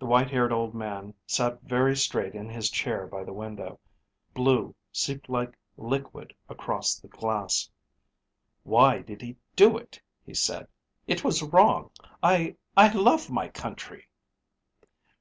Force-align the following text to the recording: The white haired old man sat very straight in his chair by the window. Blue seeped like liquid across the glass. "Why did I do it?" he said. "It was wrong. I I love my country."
The 0.00 0.06
white 0.06 0.28
haired 0.32 0.50
old 0.50 0.74
man 0.74 1.14
sat 1.24 1.62
very 1.62 1.94
straight 1.94 2.34
in 2.34 2.48
his 2.48 2.68
chair 2.68 3.06
by 3.06 3.22
the 3.22 3.32
window. 3.32 3.78
Blue 4.34 4.74
seeped 4.90 5.28
like 5.28 5.56
liquid 5.76 6.34
across 6.48 6.96
the 6.96 7.06
glass. 7.06 7.70
"Why 8.64 9.02
did 9.02 9.22
I 9.22 9.36
do 9.54 9.78
it?" 9.78 10.02
he 10.24 10.34
said. 10.34 10.66
"It 11.06 11.22
was 11.22 11.44
wrong. 11.44 11.92
I 12.24 12.56
I 12.76 12.88
love 12.92 13.30
my 13.30 13.46
country." 13.46 14.08